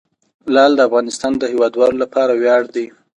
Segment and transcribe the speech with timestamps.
[0.53, 2.85] لعل د افغانستان د هیوادوالو لپاره ویاړ دی.